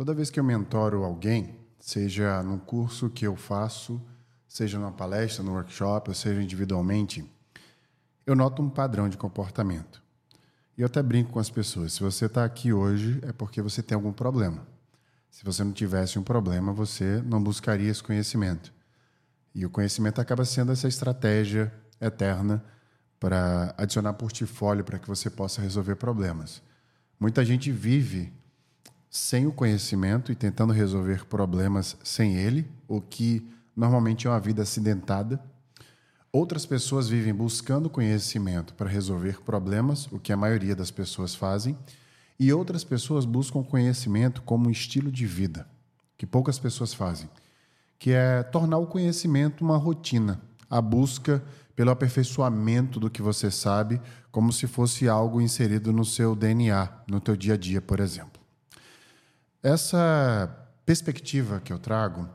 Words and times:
Toda 0.00 0.14
vez 0.14 0.30
que 0.30 0.40
eu 0.40 0.44
mentoro 0.44 1.04
alguém, 1.04 1.58
seja 1.78 2.42
num 2.42 2.58
curso 2.58 3.10
que 3.10 3.26
eu 3.26 3.36
faço, 3.36 4.00
seja 4.48 4.78
numa 4.78 4.92
palestra, 4.92 5.44
no 5.44 5.52
workshop, 5.52 6.08
ou 6.08 6.14
seja 6.14 6.42
individualmente, 6.42 7.30
eu 8.24 8.34
noto 8.34 8.62
um 8.62 8.70
padrão 8.70 9.10
de 9.10 9.18
comportamento. 9.18 10.02
E 10.74 10.80
eu 10.80 10.86
até 10.86 11.02
brinco 11.02 11.32
com 11.32 11.38
as 11.38 11.50
pessoas: 11.50 11.92
se 11.92 12.00
você 12.00 12.24
está 12.24 12.46
aqui 12.46 12.72
hoje, 12.72 13.20
é 13.20 13.30
porque 13.30 13.60
você 13.60 13.82
tem 13.82 13.94
algum 13.94 14.10
problema. 14.10 14.66
Se 15.30 15.44
você 15.44 15.62
não 15.62 15.72
tivesse 15.72 16.18
um 16.18 16.22
problema, 16.22 16.72
você 16.72 17.22
não 17.26 17.42
buscaria 17.42 17.90
esse 17.90 18.02
conhecimento. 18.02 18.72
E 19.54 19.66
o 19.66 19.70
conhecimento 19.70 20.18
acaba 20.18 20.46
sendo 20.46 20.72
essa 20.72 20.88
estratégia 20.88 21.70
eterna 22.00 22.64
para 23.18 23.74
adicionar 23.76 24.14
portfólio 24.14 24.82
para 24.82 24.98
que 24.98 25.06
você 25.06 25.28
possa 25.28 25.60
resolver 25.60 25.96
problemas. 25.96 26.62
Muita 27.20 27.44
gente 27.44 27.70
vive 27.70 28.39
sem 29.10 29.44
o 29.44 29.52
conhecimento 29.52 30.30
e 30.30 30.36
tentando 30.36 30.72
resolver 30.72 31.26
problemas 31.26 31.96
sem 32.04 32.36
ele, 32.36 32.70
o 32.86 33.00
que 33.00 33.44
normalmente 33.74 34.28
é 34.28 34.30
uma 34.30 34.38
vida 34.38 34.62
acidentada. 34.62 35.42
Outras 36.32 36.64
pessoas 36.64 37.08
vivem 37.08 37.34
buscando 37.34 37.90
conhecimento 37.90 38.72
para 38.74 38.88
resolver 38.88 39.42
problemas, 39.42 40.06
o 40.12 40.20
que 40.20 40.32
a 40.32 40.36
maioria 40.36 40.76
das 40.76 40.92
pessoas 40.92 41.34
fazem, 41.34 41.76
e 42.38 42.52
outras 42.52 42.84
pessoas 42.84 43.24
buscam 43.24 43.64
conhecimento 43.64 44.42
como 44.42 44.68
um 44.68 44.70
estilo 44.70 45.10
de 45.10 45.26
vida, 45.26 45.66
que 46.16 46.24
poucas 46.24 46.58
pessoas 46.58 46.94
fazem, 46.94 47.28
que 47.98 48.12
é 48.12 48.44
tornar 48.44 48.78
o 48.78 48.86
conhecimento 48.86 49.64
uma 49.64 49.76
rotina, 49.76 50.40
a 50.70 50.80
busca 50.80 51.42
pelo 51.74 51.90
aperfeiçoamento 51.90 53.00
do 53.00 53.10
que 53.10 53.20
você 53.20 53.50
sabe, 53.50 54.00
como 54.30 54.52
se 54.52 54.68
fosse 54.68 55.08
algo 55.08 55.40
inserido 55.40 55.92
no 55.92 56.04
seu 56.04 56.36
DNA, 56.36 56.88
no 57.08 57.20
teu 57.20 57.36
dia 57.36 57.54
a 57.54 57.56
dia, 57.56 57.82
por 57.82 57.98
exemplo. 57.98 58.39
Essa 59.62 60.68
perspectiva 60.86 61.60
que 61.60 61.72
eu 61.72 61.78
trago, 61.78 62.26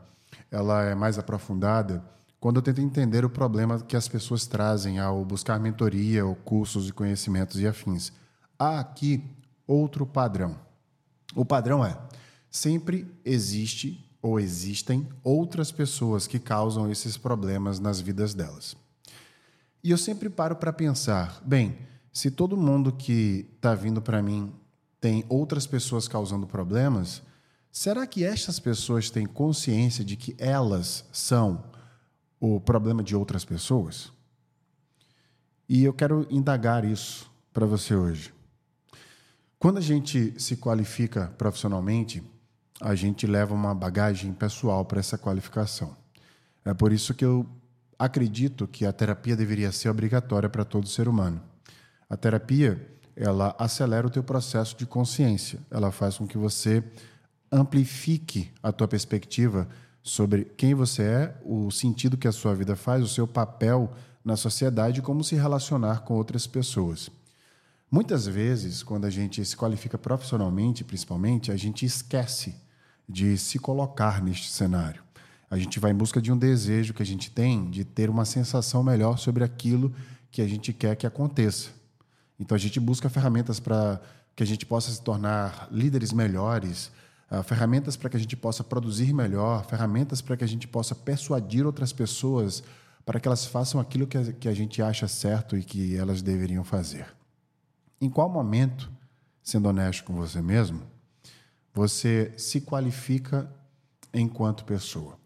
ela 0.50 0.84
é 0.84 0.94
mais 0.94 1.18
aprofundada 1.18 2.04
quando 2.38 2.56
eu 2.56 2.62
tento 2.62 2.80
entender 2.80 3.24
o 3.24 3.30
problema 3.30 3.80
que 3.80 3.96
as 3.96 4.06
pessoas 4.06 4.46
trazem 4.46 5.00
ao 5.00 5.24
buscar 5.24 5.58
mentoria 5.58 6.24
ou 6.24 6.36
cursos 6.36 6.86
de 6.86 6.92
conhecimentos 6.92 7.58
e 7.58 7.66
afins. 7.66 8.12
Há 8.56 8.78
aqui 8.78 9.24
outro 9.66 10.06
padrão. 10.06 10.56
O 11.34 11.44
padrão 11.44 11.84
é: 11.84 11.98
sempre 12.48 13.12
existe 13.24 14.08
ou 14.22 14.38
existem 14.38 15.08
outras 15.24 15.72
pessoas 15.72 16.28
que 16.28 16.38
causam 16.38 16.88
esses 16.90 17.16
problemas 17.16 17.80
nas 17.80 18.00
vidas 18.00 18.34
delas. 18.34 18.76
E 19.82 19.90
eu 19.90 19.98
sempre 19.98 20.30
paro 20.30 20.54
para 20.54 20.72
pensar, 20.72 21.40
bem, 21.44 21.76
se 22.12 22.30
todo 22.30 22.56
mundo 22.56 22.92
que 22.92 23.48
está 23.56 23.74
vindo 23.74 24.00
para 24.00 24.22
mim 24.22 24.52
tem 25.06 25.24
outras 25.28 25.68
pessoas 25.68 26.08
causando 26.08 26.48
problemas, 26.48 27.22
será 27.70 28.04
que 28.08 28.24
estas 28.24 28.58
pessoas 28.58 29.08
têm 29.08 29.24
consciência 29.24 30.04
de 30.04 30.16
que 30.16 30.34
elas 30.36 31.04
são 31.12 31.62
o 32.40 32.58
problema 32.58 33.04
de 33.04 33.14
outras 33.14 33.44
pessoas? 33.44 34.10
E 35.68 35.84
eu 35.84 35.94
quero 35.94 36.26
indagar 36.28 36.84
isso 36.84 37.30
para 37.52 37.64
você 37.64 37.94
hoje. 37.94 38.34
Quando 39.60 39.78
a 39.78 39.80
gente 39.80 40.34
se 40.40 40.56
qualifica 40.56 41.32
profissionalmente, 41.38 42.20
a 42.80 42.96
gente 42.96 43.28
leva 43.28 43.54
uma 43.54 43.76
bagagem 43.76 44.32
pessoal 44.32 44.84
para 44.84 44.98
essa 44.98 45.16
qualificação. 45.16 45.96
É 46.64 46.74
por 46.74 46.92
isso 46.92 47.14
que 47.14 47.24
eu 47.24 47.46
acredito 47.96 48.66
que 48.66 48.84
a 48.84 48.92
terapia 48.92 49.36
deveria 49.36 49.70
ser 49.70 49.88
obrigatória 49.88 50.48
para 50.48 50.64
todo 50.64 50.88
ser 50.88 51.06
humano. 51.06 51.40
A 52.10 52.16
terapia 52.16 52.95
ela 53.16 53.56
acelera 53.58 54.06
o 54.06 54.10
teu 54.10 54.22
processo 54.22 54.76
de 54.76 54.84
consciência. 54.84 55.58
Ela 55.70 55.90
faz 55.90 56.18
com 56.18 56.26
que 56.26 56.36
você 56.36 56.84
amplifique 57.50 58.52
a 58.62 58.70
tua 58.70 58.86
perspectiva 58.86 59.66
sobre 60.02 60.44
quem 60.44 60.74
você 60.74 61.02
é, 61.02 61.40
o 61.42 61.70
sentido 61.70 62.16
que 62.16 62.28
a 62.28 62.32
sua 62.32 62.54
vida 62.54 62.76
faz, 62.76 63.02
o 63.02 63.08
seu 63.08 63.26
papel 63.26 63.90
na 64.24 64.36
sociedade 64.36 65.00
como 65.00 65.24
se 65.24 65.34
relacionar 65.34 66.00
com 66.00 66.14
outras 66.14 66.46
pessoas. 66.46 67.08
Muitas 67.90 68.26
vezes, 68.26 68.82
quando 68.82 69.04
a 69.04 69.10
gente 69.10 69.44
se 69.44 69.56
qualifica 69.56 69.96
profissionalmente, 69.96 70.84
principalmente, 70.84 71.50
a 71.50 71.56
gente 71.56 71.86
esquece 71.86 72.54
de 73.08 73.38
se 73.38 73.58
colocar 73.58 74.22
neste 74.22 74.50
cenário. 74.50 75.02
A 75.48 75.56
gente 75.56 75.78
vai 75.78 75.92
em 75.92 75.94
busca 75.94 76.20
de 76.20 76.32
um 76.32 76.36
desejo 76.36 76.92
que 76.92 77.02
a 77.02 77.06
gente 77.06 77.30
tem 77.30 77.70
de 77.70 77.84
ter 77.84 78.10
uma 78.10 78.24
sensação 78.24 78.82
melhor 78.82 79.16
sobre 79.16 79.44
aquilo 79.44 79.94
que 80.30 80.42
a 80.42 80.48
gente 80.48 80.72
quer 80.72 80.96
que 80.96 81.06
aconteça. 81.06 81.75
Então 82.38 82.54
a 82.54 82.58
gente 82.58 82.78
busca 82.78 83.08
ferramentas 83.08 83.58
para 83.58 84.00
que 84.34 84.42
a 84.42 84.46
gente 84.46 84.66
possa 84.66 84.90
se 84.90 85.00
tornar 85.02 85.68
líderes 85.70 86.12
melhores, 86.12 86.90
uh, 87.30 87.42
ferramentas 87.42 87.96
para 87.96 88.10
que 88.10 88.16
a 88.16 88.20
gente 88.20 88.36
possa 88.36 88.62
produzir 88.62 89.12
melhor, 89.12 89.64
ferramentas 89.64 90.20
para 90.20 90.36
que 90.36 90.44
a 90.44 90.48
gente 90.48 90.68
possa 90.68 90.94
persuadir 90.94 91.64
outras 91.64 91.92
pessoas 91.92 92.62
para 93.04 93.20
que 93.20 93.28
elas 93.28 93.46
façam 93.46 93.80
aquilo 93.80 94.06
que 94.06 94.48
a 94.48 94.52
gente 94.52 94.82
acha 94.82 95.06
certo 95.06 95.56
e 95.56 95.62
que 95.62 95.96
elas 95.96 96.22
deveriam 96.22 96.64
fazer. 96.64 97.06
Em 98.00 98.10
qual 98.10 98.28
momento, 98.28 98.90
sendo 99.40 99.68
honesto 99.68 100.02
com 100.02 100.14
você 100.14 100.42
mesmo, 100.42 100.82
você 101.72 102.34
se 102.36 102.60
qualifica 102.60 103.48
enquanto 104.12 104.64
pessoa? 104.64 105.16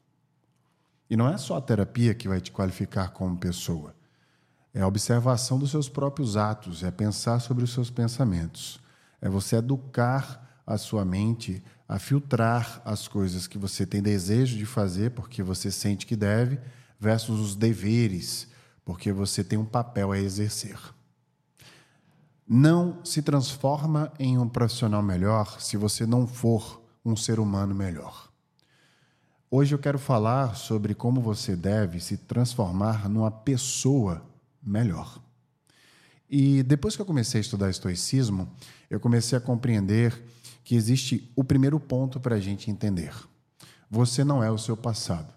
E 1.08 1.16
não 1.16 1.26
é 1.26 1.38
só 1.38 1.56
a 1.56 1.60
terapia 1.60 2.14
que 2.14 2.28
vai 2.28 2.40
te 2.40 2.52
qualificar 2.52 3.08
como 3.12 3.36
pessoa. 3.38 3.94
É 4.72 4.80
a 4.80 4.86
observação 4.86 5.58
dos 5.58 5.70
seus 5.70 5.88
próprios 5.88 6.36
atos, 6.36 6.82
é 6.82 6.90
pensar 6.90 7.40
sobre 7.40 7.64
os 7.64 7.72
seus 7.72 7.90
pensamentos. 7.90 8.80
É 9.20 9.28
você 9.28 9.56
educar 9.56 10.62
a 10.66 10.78
sua 10.78 11.04
mente 11.04 11.62
a 11.88 11.98
filtrar 11.98 12.80
as 12.84 13.08
coisas 13.08 13.48
que 13.48 13.58
você 13.58 13.84
tem 13.84 14.00
desejo 14.00 14.56
de 14.56 14.64
fazer 14.64 15.10
porque 15.10 15.42
você 15.42 15.72
sente 15.72 16.06
que 16.06 16.14
deve, 16.14 16.60
versus 17.00 17.40
os 17.40 17.56
deveres, 17.56 18.46
porque 18.84 19.10
você 19.12 19.42
tem 19.42 19.58
um 19.58 19.64
papel 19.64 20.12
a 20.12 20.18
exercer. 20.18 20.78
Não 22.46 23.04
se 23.04 23.22
transforma 23.22 24.12
em 24.20 24.38
um 24.38 24.48
profissional 24.48 25.02
melhor 25.02 25.60
se 25.60 25.76
você 25.76 26.06
não 26.06 26.28
for 26.28 26.80
um 27.04 27.16
ser 27.16 27.40
humano 27.40 27.74
melhor. 27.74 28.28
Hoje 29.50 29.74
eu 29.74 29.78
quero 29.80 29.98
falar 29.98 30.54
sobre 30.54 30.94
como 30.94 31.20
você 31.20 31.56
deve 31.56 31.98
se 32.00 32.16
transformar 32.16 33.08
numa 33.08 33.32
pessoa 33.32 34.29
melhor. 34.62 35.22
E 36.28 36.62
depois 36.62 36.94
que 36.94 37.02
eu 37.02 37.06
comecei 37.06 37.40
a 37.40 37.42
estudar 37.42 37.70
estoicismo, 37.70 38.48
eu 38.88 39.00
comecei 39.00 39.36
a 39.36 39.40
compreender 39.40 40.16
que 40.62 40.76
existe 40.76 41.32
o 41.34 41.42
primeiro 41.42 41.80
ponto 41.80 42.20
para 42.20 42.36
a 42.36 42.40
gente 42.40 42.70
entender. 42.70 43.12
Você 43.90 44.22
não 44.22 44.42
é 44.42 44.50
o 44.50 44.58
seu 44.58 44.76
passado. 44.76 45.34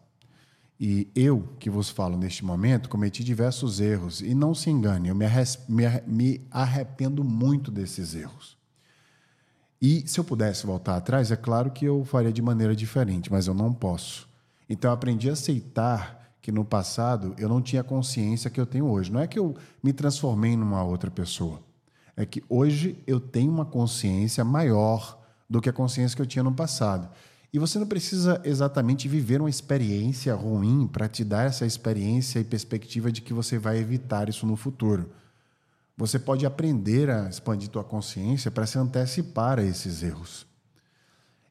E 0.80 1.10
eu, 1.16 1.48
que 1.60 1.70
vos 1.70 1.90
falo 1.90 2.18
neste 2.18 2.46
momento, 2.46 2.90
cometi 2.90 3.24
diversos 3.24 3.80
erros. 3.80 4.22
E 4.22 4.36
não 4.36 4.54
se 4.54 4.70
engane, 4.70 5.10
eu 5.10 5.16
me, 5.16 6.42
arrependo 6.52 7.24
muito 7.24 7.72
desses 7.72 8.14
erros. 8.14 8.58
E 9.82 10.08
se 10.08 10.20
eu 10.20 10.24
pudesse 10.24 10.66
voltar 10.66 10.96
atrás, 10.96 11.32
é 11.32 11.36
claro 11.36 11.72
que 11.72 11.86
eu 11.86 12.06
faria 12.06 12.32
de 12.32 12.42
maneira 12.42 12.76
diferente, 12.76 13.32
mas 13.32 13.48
eu 13.48 13.54
não 13.54 13.74
posso. 13.74 14.28
Então 14.70 14.90
eu 14.90 14.94
aprendi 14.94 15.30
a 15.30 15.34
aceitar 15.34 16.23
que 16.44 16.52
no 16.52 16.66
passado 16.66 17.34
eu 17.38 17.48
não 17.48 17.62
tinha 17.62 17.82
consciência 17.82 18.50
que 18.50 18.60
eu 18.60 18.66
tenho 18.66 18.86
hoje. 18.86 19.10
Não 19.10 19.22
é 19.22 19.26
que 19.26 19.40
eu 19.40 19.56
me 19.82 19.94
transformei 19.94 20.58
numa 20.58 20.84
outra 20.84 21.10
pessoa. 21.10 21.62
É 22.18 22.26
que 22.26 22.44
hoje 22.50 23.02
eu 23.08 23.18
tenho 23.18 23.50
uma 23.50 23.64
consciência 23.64 24.44
maior 24.44 25.24
do 25.50 25.62
que 25.62 25.70
a 25.70 25.74
consciência 25.74 26.18
que 26.18 26.22
eu 26.22 26.26
tinha 26.26 26.44
no 26.44 26.54
passado. 26.54 27.10
E 27.54 27.58
você 27.58 27.80
não 27.80 27.88
precisa 27.88 28.42
exatamente 28.44 29.08
viver 29.08 29.40
uma 29.40 29.50
experiência 29.50 30.36
ruim 30.36 30.86
para 30.86 31.08
te 31.08 31.24
dar 31.24 31.46
essa 31.46 31.66
experiência 31.66 32.40
e 32.40 32.44
perspectiva 32.44 33.10
de 33.10 33.22
que 33.22 33.34
você 33.34 33.58
vai 33.58 33.78
evitar 33.78 34.28
isso 34.28 34.46
no 34.46 34.58
futuro. 34.58 35.12
Você 35.96 36.20
pode 36.20 36.46
aprender 36.46 37.10
a 37.10 37.30
expandir 37.30 37.70
tua 37.70 37.86
consciência 37.86 38.52
para 38.52 38.66
se 38.66 38.78
antecipar 38.78 39.60
a 39.60 39.64
esses 39.64 40.04
erros. 40.04 40.46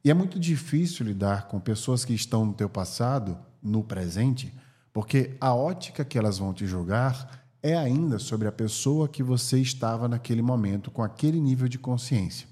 E 0.05 0.11
é 0.11 0.15
muito 0.15 0.39
difícil 0.39 1.07
lidar 1.07 1.49
com 1.49 1.59
pessoas 1.59 2.05
que 2.05 2.13
estão 2.13 2.45
no 2.45 2.53
teu 2.53 2.69
passado, 2.69 3.39
no 3.63 3.83
presente, 3.83 4.53
porque 4.93 5.37
a 5.41 5.55
ótica 5.55 6.05
que 6.05 6.19
elas 6.19 6.39
vão 6.39 6.53
te 6.53 6.67
julgar 6.67 7.47
é 7.63 7.77
ainda 7.77 8.19
sobre 8.19 8.49
a 8.49 8.53
pessoa 8.53 9.09
que 9.09 9.23
você 9.23 9.59
estava 9.59 10.09
naquele 10.09 10.43
momento, 10.43 10.91
com 10.91 11.03
aquele 11.03 11.41
nível 11.41 11.69
de 11.69 11.79
consciência. 11.79 12.49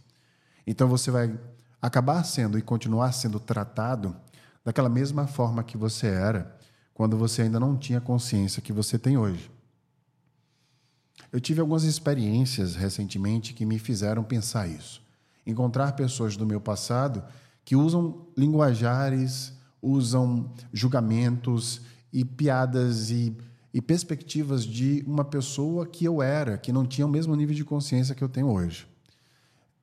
Então 0.67 0.89
você 0.89 1.11
vai 1.11 1.39
acabar 1.83 2.23
sendo 2.25 2.59
e 2.59 2.63
continuar 2.63 3.13
sendo 3.13 3.41
tratado 3.41 4.17
daquela 4.65 4.89
mesma 4.89 5.27
forma 5.27 5.65
que 5.65 5.77
você 5.77 6.07
era 6.07 6.57
quando 6.95 7.17
você 7.17 7.43
ainda 7.43 7.59
não 7.59 7.77
tinha 7.77 8.01
consciência 8.01 8.63
que 8.63 8.73
você 8.73 8.99
tem 8.99 9.17
hoje. 9.17 9.51
Eu 11.33 11.41
tive 11.41 11.61
algumas 11.61 11.85
experiências 11.85 12.75
recentemente 12.75 13.55
que 13.55 13.65
me 13.65 13.79
fizeram 13.79 14.23
pensar 14.23 14.67
isso. 14.67 15.03
Encontrar 15.47 15.93
pessoas 15.93 16.37
do 16.37 16.47
meu 16.47 16.61
passado 16.61 17.25
que 17.65 17.75
usam 17.75 18.27
linguajares, 18.37 19.53
usam 19.81 20.53
julgamentos 20.73 21.81
e 22.13 22.25
piadas 22.25 23.11
e, 23.11 23.37
e 23.73 23.81
perspectivas 23.81 24.65
de 24.65 25.05
uma 25.07 25.25
pessoa 25.25 25.87
que 25.87 26.05
eu 26.05 26.23
era, 26.23 26.59
que 26.59 26.73
não 26.73 26.87
tinha 26.87 27.07
o 27.07 27.11
mesmo 27.11 27.35
nível 27.35 27.55
de 27.55 27.65
consciência 27.65 28.15
que 28.15 28.23
eu 28.23 28.29
tenho 28.29 28.49
hoje. 28.49 28.87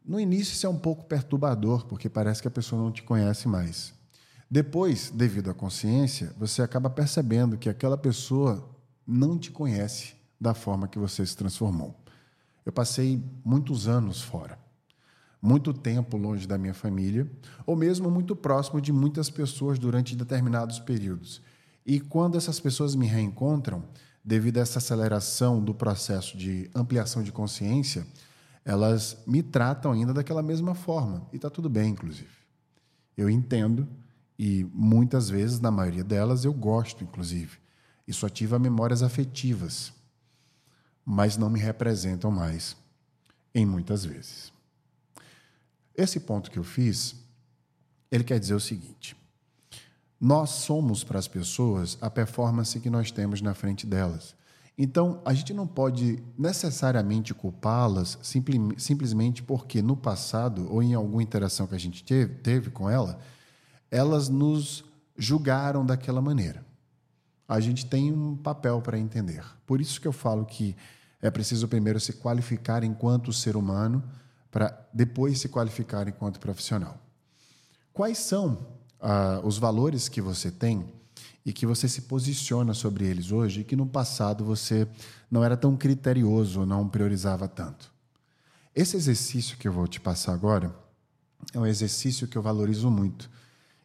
No 0.06 0.20
início, 0.20 0.54
isso 0.54 0.66
é 0.66 0.70
um 0.70 0.78
pouco 0.78 1.06
perturbador, 1.06 1.86
porque 1.86 2.10
parece 2.10 2.42
que 2.42 2.48
a 2.48 2.52
pessoa 2.52 2.82
não 2.82 2.92
te 2.92 3.04
conhece 3.04 3.48
mais. 3.48 3.94
Depois, 4.50 5.12
devido 5.14 5.50
à 5.50 5.54
consciência, 5.54 6.34
você 6.38 6.62
acaba 6.62 6.90
percebendo 6.90 7.58
que 7.58 7.68
aquela 7.68 7.98
pessoa 7.98 8.70
não 9.06 9.38
te 9.38 9.52
conhece 9.52 10.16
da 10.40 10.54
forma 10.54 10.88
que 10.88 10.98
você 10.98 11.26
se 11.26 11.36
transformou. 11.36 11.94
Eu 12.66 12.72
passei 12.72 13.22
muitos 13.44 13.88
anos 13.88 14.22
fora, 14.22 14.58
muito 15.42 15.74
tempo 15.74 16.16
longe 16.16 16.48
da 16.48 16.58
minha 16.58 16.74
família, 16.74 17.30
ou 17.66 17.76
mesmo 17.76 18.10
muito 18.10 18.36
próximo 18.36 18.80
de 18.80 18.94
muitas 18.94 19.30
pessoas 19.30 19.78
durante 19.78 20.16
determinados 20.16 20.80
períodos. 20.80 21.42
E 21.88 22.02
quando 22.02 22.38
essas 22.38 22.60
pessoas 22.60 22.96
me 22.96 23.08
reencontram, 23.08 23.82
devido 24.22 24.58
a 24.58 24.62
essa 24.62 24.80
aceleração 24.80 25.64
do 25.64 25.74
processo 25.74 26.38
de 26.38 26.70
ampliação 26.76 27.24
de 27.24 27.32
consciência, 27.32 28.06
elas 28.66 29.18
me 29.26 29.42
tratam 29.42 29.94
ainda 29.94 30.14
daquela 30.14 30.44
mesma 30.44 30.76
forma. 30.76 31.26
E 31.32 31.38
está 31.38 31.50
tudo 31.50 31.70
bem, 31.70 31.92
inclusive. 31.92 32.28
Eu 33.16 33.30
entendo 33.30 33.88
e 34.38 34.66
muitas 34.74 35.30
vezes, 35.30 35.62
na 35.62 35.72
maioria 35.72 36.04
delas, 36.04 36.44
eu 36.44 36.54
gosto, 36.54 37.06
inclusive. 37.06 37.58
Isso 38.06 38.26
ativa 38.26 38.60
memórias 38.60 39.02
afetivas, 39.02 39.94
mas 41.06 41.38
não 41.38 41.50
me 41.50 41.60
representam 41.60 42.30
mais, 42.30 42.76
em 43.56 43.66
muitas 43.66 44.04
vezes. 44.04 44.52
Esse 45.96 46.20
ponto 46.20 46.52
que 46.52 46.60
eu 46.60 46.64
fiz, 46.66 47.16
ele 48.12 48.26
quer 48.26 48.40
dizer 48.40 48.54
o 48.54 48.60
seguinte: 48.60 49.16
nós 50.20 50.50
somos 50.50 51.04
para 51.04 51.20
as 51.20 51.28
pessoas 51.28 51.98
a 52.02 52.10
performance 52.10 52.80
que 52.80 52.90
nós 52.90 53.12
temos 53.12 53.42
na 53.42 53.54
frente 53.54 53.86
delas. 53.86 54.36
Então, 54.78 55.22
a 55.26 55.34
gente 55.34 55.54
não 55.54 55.66
pode 55.66 56.22
necessariamente 56.38 57.34
culpá-las 57.34 58.18
simplesmente 58.78 59.42
porque 59.42 59.82
no 59.82 59.98
passado 59.98 60.68
ou 60.72 60.84
em 60.84 60.94
alguma 60.94 61.24
interação 61.24 61.66
que 61.66 61.74
a 61.74 61.80
gente 61.80 62.04
teve, 62.04 62.36
teve 62.36 62.70
com 62.70 62.88
ela, 62.88 63.20
elas 63.90 64.30
nos 64.30 64.84
julgaram 65.18 65.84
daquela 65.84 66.22
maneira. 66.22 66.64
A 67.48 67.60
gente 67.60 67.88
tem 67.88 68.12
um 68.12 68.36
papel 68.36 68.82
para 68.82 69.00
entender. 69.00 69.44
Por 69.66 69.82
isso 69.82 70.00
que 70.00 70.08
eu 70.08 70.12
falo 70.14 70.46
que 70.46 70.76
é 71.22 71.32
preciso 71.32 71.68
primeiro 71.68 72.00
se 72.00 72.14
qualificar 72.14 72.84
enquanto 72.84 73.34
ser 73.34 73.56
humano 73.56 74.04
para 74.52 74.88
depois 74.94 75.40
se 75.40 75.50
qualificar 75.50 76.08
enquanto 76.08 76.40
profissional. 76.40 77.00
Quais 77.94 78.20
são 78.20 78.77
ah, 79.00 79.42
os 79.44 79.58
valores 79.58 80.10
que 80.10 80.22
você 80.22 80.52
tem 80.52 80.86
e 81.46 81.54
que 81.54 81.66
você 81.66 81.88
se 81.88 82.02
posiciona 82.02 82.74
sobre 82.74 83.06
eles 83.06 83.32
hoje 83.32 83.62
e 83.62 83.64
que 83.64 83.76
no 83.76 83.86
passado 83.86 84.44
você 84.44 84.88
não 85.32 85.44
era 85.44 85.56
tão 85.56 85.78
criterioso, 85.78 86.66
não 86.66 86.88
priorizava 86.88 87.48
tanto. 87.48 87.92
Esse 88.76 88.98
exercício 88.98 89.58
que 89.58 89.68
eu 89.68 89.72
vou 89.72 89.88
te 89.88 90.00
passar 90.00 90.34
agora 90.34 90.76
é 91.54 91.60
um 91.60 91.66
exercício 91.66 92.28
que 92.28 92.38
eu 92.38 92.42
valorizo 92.42 92.92
muito 92.92 93.30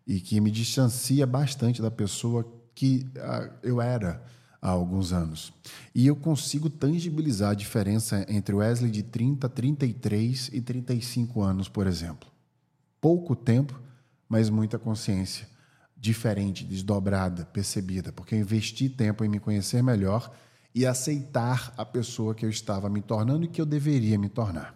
e 0.06 0.20
que 0.20 0.40
me 0.40 0.50
distancia 0.50 1.26
bastante 1.26 1.80
da 1.80 1.90
pessoa 1.90 2.46
que 2.74 3.06
uh, 3.16 3.52
eu 3.62 3.80
era 3.80 4.24
há 4.60 4.70
alguns 4.70 5.12
anos. 5.12 5.52
E 5.94 6.06
eu 6.06 6.16
consigo 6.16 6.70
tangibilizar 6.70 7.50
a 7.50 7.54
diferença 7.54 8.24
entre 8.28 8.54
Wesley 8.54 8.90
de 8.90 9.02
30, 9.02 9.48
33 9.48 10.50
e 10.52 10.60
35 10.60 11.42
anos, 11.42 11.68
por 11.68 11.86
exemplo. 11.86 12.28
Pouco 13.00 13.34
tempo, 13.34 13.80
mas 14.32 14.48
muita 14.48 14.78
consciência 14.78 15.46
diferente, 15.94 16.64
desdobrada, 16.64 17.44
percebida, 17.44 18.10
porque 18.10 18.34
eu 18.34 18.38
investi 18.38 18.88
tempo 18.88 19.22
em 19.22 19.28
me 19.28 19.38
conhecer 19.38 19.82
melhor 19.82 20.34
e 20.74 20.86
aceitar 20.86 21.74
a 21.76 21.84
pessoa 21.84 22.34
que 22.34 22.42
eu 22.42 22.48
estava 22.48 22.88
me 22.88 23.02
tornando 23.02 23.44
e 23.44 23.48
que 23.48 23.60
eu 23.60 23.66
deveria 23.66 24.18
me 24.18 24.30
tornar. 24.30 24.74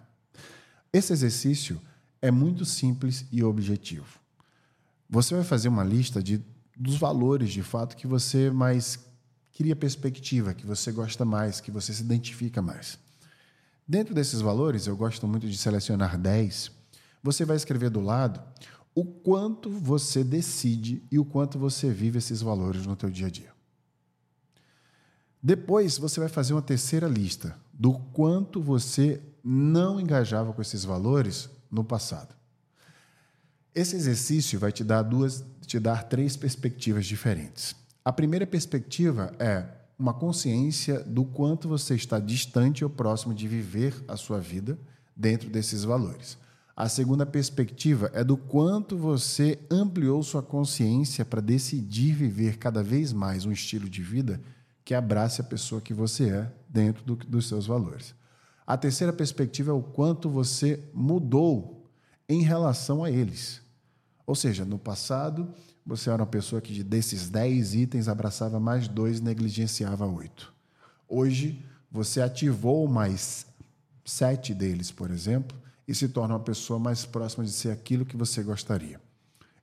Esse 0.93 1.15
exercício 1.15 1.81
é 2.21 2.31
muito 2.31 2.67
simples 2.67 3.25
e 3.33 3.43
objetivo. 3.43 4.21
Você 5.09 5.35
vai 5.35 5.43
fazer 5.43 5.69
uma 5.69 5.83
lista 5.83 6.23
de, 6.23 6.45
dos 6.77 6.99
valores, 6.99 7.51
de 7.51 7.63
fato, 7.63 7.97
que 7.97 8.07
você 8.07 8.51
mais 8.51 8.99
cria 9.55 9.75
perspectiva, 9.75 10.53
que 10.53 10.67
você 10.67 10.93
gosta 10.93 11.25
mais, 11.25 11.63
que 11.63 11.71
você 11.71 11.95
se 11.95 12.03
identifica 12.03 12.61
mais. 12.61 12.99
Dentro 13.89 14.15
desses 14.15 14.43
valores, 14.43 14.87
eu 14.87 14.95
gosto 14.99 15.27
muito 15.27 15.49
de 15.49 15.57
selecionar 15.57 16.19
10. 16.19 16.71
Você 17.23 17.47
vai 17.47 17.57
escrever 17.57 17.89
do 17.89 18.03
lado 18.03 18.39
o 18.97 19.05
quanto 19.05 19.69
você 19.69 20.25
decide 20.25 21.03
e 21.13 21.19
o 21.19 21.25
quanto 21.25 21.59
você 21.59 21.91
vive 21.91 22.17
esses 22.17 22.41
valores 22.41 22.87
no 22.87 22.97
teu 22.97 23.11
dia 23.11 23.27
a 23.27 23.31
dia. 23.31 23.53
Depois 25.43 25.99
você 25.99 26.19
vai 26.19 26.31
fazer 26.31 26.55
uma 26.55 26.63
terceira 26.63 27.07
lista 27.07 27.55
do 27.75 27.93
quanto 27.93 28.59
você 28.59 29.21
não 29.45 30.01
engajava 30.01 30.51
com 30.51 30.63
esses 30.63 30.83
valores 30.83 31.51
no 31.71 31.85
passado. 31.85 32.35
Esse 33.75 33.97
exercício 33.97 34.59
vai 34.59 34.73
te 34.73 34.83
dar 34.83 35.03
duas, 35.03 35.45
te 35.67 35.79
dar 35.79 36.05
três 36.05 36.35
perspectivas 36.35 37.05
diferentes. 37.05 37.77
A 38.03 38.11
primeira 38.11 38.47
perspectiva 38.47 39.35
é 39.39 39.67
uma 39.99 40.15
consciência 40.15 41.05
do 41.05 41.27
quanto 41.27 41.69
você 41.69 41.95
está 41.95 42.19
distante 42.19 42.83
ou 42.83 42.89
próximo 42.89 43.35
de 43.35 43.47
viver 43.47 43.95
a 44.09 44.17
sua 44.17 44.41
vida 44.41 44.79
dentro 45.15 45.51
desses 45.51 45.85
valores. 45.85 46.39
A 46.77 46.91
segunda 46.91 47.25
perspectiva 47.25 48.11
é 48.13 48.23
do 48.23 48.37
quanto 48.37 48.99
você 48.99 49.59
ampliou 49.71 50.23
sua 50.23 50.43
consciência 50.43 51.25
para 51.25 51.41
decidir 51.41 52.13
viver 52.13 52.59
cada 52.59 52.83
vez 52.83 53.15
mais 53.15 53.47
um 53.47 53.51
estilo 53.51 53.89
de 53.89 54.03
vida 54.03 54.43
que 54.85 54.93
abrace 54.93 55.41
a 55.41 55.45
pessoa 55.45 55.81
que 55.81 55.95
você 55.95 56.29
é 56.29 56.53
dentro 56.69 57.03
do, 57.03 57.17
dos 57.17 57.49
seus 57.49 57.67
valores. 57.67 58.15
A 58.67 58.77
terceira 58.77 59.11
perspectiva 59.11 59.71
é 59.71 59.75
o 59.75 59.81
quanto 59.81 60.29
você 60.29 60.87
mudou 60.93 61.89
em 62.29 62.43
relação 62.43 63.03
a 63.03 63.11
eles. 63.11 63.63
Ou 64.27 64.35
seja, 64.35 64.63
no 64.63 64.79
passado, 64.79 65.49
você 65.85 66.11
era 66.11 66.21
uma 66.21 66.29
pessoa 66.29 66.61
que 66.61 66.83
desses 66.83 67.31
10 67.31 67.75
itens 67.75 68.07
abraçava 68.07 68.61
mais 68.61 68.87
dois 68.87 69.19
e 69.19 69.23
negligenciava 69.23 70.05
oito. 70.05 70.53
Hoje, 71.09 71.65
você 71.91 72.21
ativou 72.21 72.87
mais 72.87 73.47
sete 74.05 74.53
deles, 74.53 74.91
por 74.91 75.11
exemplo, 75.11 75.57
e 75.87 75.95
se 75.95 76.09
torna 76.09 76.35
uma 76.35 76.41
pessoa 76.41 76.79
mais 76.79 77.05
próxima 77.05 77.45
de 77.45 77.53
ser 77.53 77.71
aquilo 77.71 78.05
que 78.05 78.17
você 78.17 78.43
gostaria. 78.43 79.01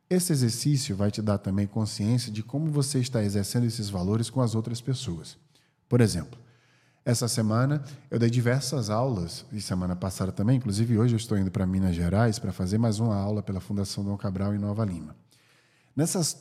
Esse 0.10 0.32
exercício 0.32 0.96
vai 0.96 1.10
te 1.10 1.22
dar 1.22 1.38
também 1.38 1.66
consciência 1.66 2.32
de 2.32 2.44
como 2.44 2.70
você 2.70 3.00
está 3.00 3.24
exercendo 3.24 3.66
esses 3.66 3.90
valores 3.90 4.30
com 4.30 4.42
as 4.42 4.54
outras 4.54 4.80
pessoas. 4.80 5.38
Por 5.90 6.02
exemplo, 6.02 6.40
essa 7.06 7.28
semana 7.28 7.84
eu 8.10 8.18
dei 8.18 8.30
diversas 8.30 8.90
aulas, 8.90 9.46
e 9.52 9.60
semana 9.60 9.96
passada 9.96 10.32
também, 10.32 10.58
inclusive 10.58 10.98
hoje 10.98 11.16
eu 11.16 11.18
estou 11.18 11.38
indo 11.38 11.52
para 11.52 11.66
Minas 11.66 11.96
Gerais 11.96 12.40
para 12.40 12.54
fazer 12.54 12.78
mais 12.78 13.00
uma 13.00 13.16
aula 13.16 13.44
pela 13.44 13.60
Fundação 13.60 14.04
Dom 14.04 14.16
Cabral 14.16 14.54
em 14.54 14.58
Nova 14.58 14.86
Lima. 14.86 15.16
Nessas 15.96 16.38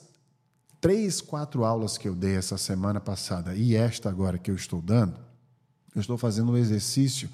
três, 0.81 1.21
quatro 1.21 1.65
aulas 1.65 1.99
que 1.99 2.09
eu 2.09 2.15
dei 2.15 2.37
essa 2.37 2.57
semana 2.57 3.01
passada 3.01 3.55
e 3.55 3.75
esta 3.75 4.09
agora 4.09 4.39
que 4.39 4.51
eu 4.51 4.55
estou 4.55 4.81
dando, 4.81 5.19
eu 5.95 6.01
estou 6.01 6.17
fazendo 6.17 6.53
um 6.53 6.57
exercício 6.57 7.29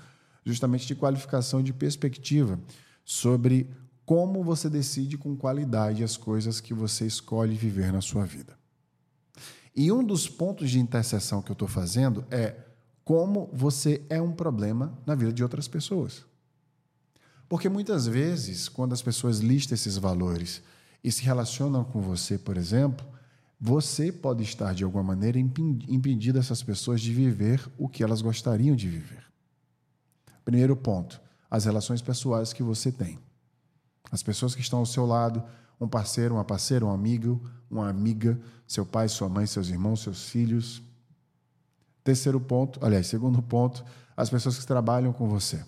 justamente 0.52 0.86
de 0.86 0.94
qualificação 0.94 1.62
de 1.62 1.74
perspectiva 1.74 2.58
sobre 3.04 3.70
como 4.06 4.42
você 4.42 4.70
decide 4.70 5.18
com 5.18 5.36
qualidade 5.36 6.02
as 6.02 6.16
coisas 6.16 6.58
que 6.58 6.72
você 6.72 7.06
escolhe 7.06 7.54
viver 7.54 7.92
na 7.92 8.00
sua 8.00 8.24
vida. 8.24 8.58
E 9.76 9.92
um 9.92 10.02
dos 10.02 10.26
pontos 10.26 10.70
de 10.70 10.80
interseção 10.80 11.42
que 11.42 11.50
eu 11.50 11.52
estou 11.52 11.68
fazendo 11.68 12.24
é 12.30 12.56
como 13.04 13.50
você 13.52 14.02
é 14.08 14.20
um 14.22 14.32
problema 14.32 14.98
na 15.04 15.14
vida 15.14 15.32
de 15.34 15.42
outras 15.42 15.68
pessoas. 15.68 16.24
Porque 17.46 17.68
muitas 17.68 18.06
vezes, 18.06 18.70
quando 18.70 18.94
as 18.94 19.02
pessoas 19.02 19.40
listam 19.40 19.74
esses 19.74 19.98
valores 19.98 20.62
e 21.04 21.12
se 21.12 21.22
relacionam 21.22 21.84
com 21.84 22.00
você, 22.00 22.38
por 22.38 22.56
exemplo, 22.56 23.06
você 23.60 24.10
pode 24.10 24.42
estar 24.42 24.74
de 24.74 24.82
alguma 24.82 25.04
maneira 25.04 25.38
impedindo 25.38 26.38
essas 26.38 26.62
pessoas 26.62 27.02
de 27.02 27.12
viver 27.12 27.62
o 27.76 27.86
que 27.86 28.02
elas 28.02 28.22
gostariam 28.22 28.74
de 28.74 28.88
viver. 28.88 29.27
Primeiro 30.48 30.74
ponto, 30.74 31.20
as 31.50 31.66
relações 31.66 32.00
pessoais 32.00 32.54
que 32.54 32.62
você 32.62 32.90
tem. 32.90 33.18
As 34.10 34.22
pessoas 34.22 34.54
que 34.54 34.62
estão 34.62 34.78
ao 34.78 34.86
seu 34.86 35.04
lado, 35.04 35.44
um 35.78 35.86
parceiro, 35.86 36.36
uma 36.36 36.44
parceira, 36.44 36.86
um 36.86 36.90
amigo, 36.90 37.38
uma 37.70 37.90
amiga, 37.90 38.40
seu 38.66 38.86
pai, 38.86 39.10
sua 39.10 39.28
mãe, 39.28 39.44
seus 39.44 39.68
irmãos, 39.68 40.00
seus 40.00 40.30
filhos. 40.30 40.82
Terceiro 42.02 42.40
ponto, 42.40 42.82
aliás, 42.82 43.08
segundo 43.08 43.42
ponto, 43.42 43.84
as 44.16 44.30
pessoas 44.30 44.58
que 44.58 44.66
trabalham 44.66 45.12
com 45.12 45.28
você. 45.28 45.62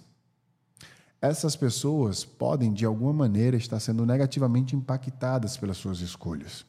Essas 1.20 1.54
pessoas 1.54 2.24
podem, 2.24 2.72
de 2.72 2.86
alguma 2.86 3.12
maneira, 3.12 3.58
estar 3.58 3.80
sendo 3.80 4.06
negativamente 4.06 4.74
impactadas 4.74 5.58
pelas 5.58 5.76
suas 5.76 6.00
escolhas. 6.00 6.64